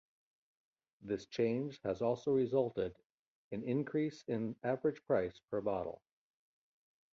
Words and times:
This 1.03 1.27
change 1.27 1.79
has 1.83 2.01
also 2.01 2.31
resulted 2.31 2.97
in 3.51 3.61
increase 3.61 4.23
in 4.23 4.55
average 4.63 5.05
price 5.05 5.39
per 5.51 5.61
bottle. 5.61 6.01